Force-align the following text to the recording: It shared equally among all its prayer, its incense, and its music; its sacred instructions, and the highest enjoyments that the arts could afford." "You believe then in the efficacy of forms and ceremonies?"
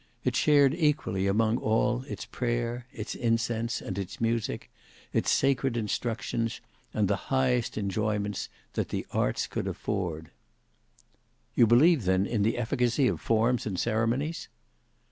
It 0.23 0.35
shared 0.35 0.73
equally 0.73 1.27
among 1.27 1.59
all 1.59 2.01
its 2.07 2.25
prayer, 2.25 2.87
its 2.91 3.13
incense, 3.13 3.81
and 3.81 3.99
its 3.99 4.19
music; 4.19 4.71
its 5.13 5.29
sacred 5.29 5.77
instructions, 5.77 6.59
and 6.91 7.07
the 7.07 7.15
highest 7.29 7.77
enjoyments 7.77 8.49
that 8.73 8.89
the 8.89 9.05
arts 9.11 9.45
could 9.45 9.67
afford." 9.67 10.31
"You 11.53 11.67
believe 11.67 12.05
then 12.05 12.25
in 12.25 12.41
the 12.41 12.57
efficacy 12.57 13.07
of 13.07 13.21
forms 13.21 13.67
and 13.67 13.79
ceremonies?" 13.79 14.47